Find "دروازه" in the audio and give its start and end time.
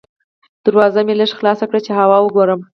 0.65-0.99